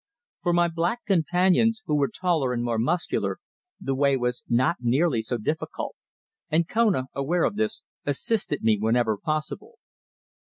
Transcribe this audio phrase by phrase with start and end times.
[0.41, 3.37] For my black companions, who were taller and more muscular,
[3.79, 5.93] the way was not nearly so difficult,
[6.49, 9.77] and Kona, aware of this, assisted me whenever possible.